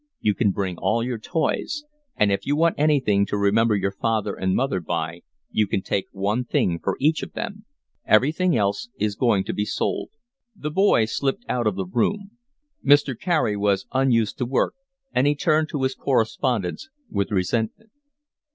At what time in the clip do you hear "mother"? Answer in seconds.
4.55-4.79